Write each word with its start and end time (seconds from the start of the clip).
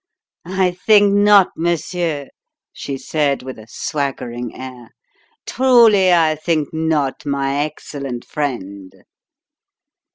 "I 0.47 0.71
think 0.71 1.13
not, 1.13 1.49
monsieur," 1.55 2.29
she 2.73 2.97
said, 2.97 3.43
with 3.43 3.59
a 3.59 3.67
swaggering 3.69 4.55
air. 4.59 4.89
"Truly, 5.45 6.11
I 6.11 6.33
think 6.33 6.69
not, 6.73 7.23
my 7.23 7.57
excellent 7.57 8.25
friend." 8.25 8.91